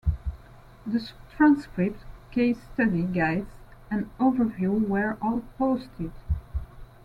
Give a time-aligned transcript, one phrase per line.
[0.87, 3.51] The transcripts, case study guides
[3.91, 6.11] and overview were all posted.